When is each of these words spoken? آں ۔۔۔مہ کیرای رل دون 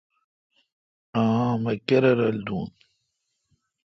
آں 1.21 1.51
۔۔۔مہ 1.63 1.71
کیرای 1.87 2.13
رل 2.19 2.37
دون 2.45 2.69